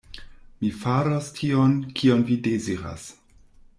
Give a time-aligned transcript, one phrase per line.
[0.61, 3.07] Mi faros tion, kion vi deziras.